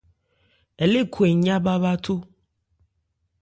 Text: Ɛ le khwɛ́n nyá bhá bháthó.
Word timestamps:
Ɛ 0.83 0.85
le 0.91 0.99
khwɛ́n 1.13 1.33
nyá 1.43 1.55
bhá 1.63 1.73
bháthó. 1.83 2.15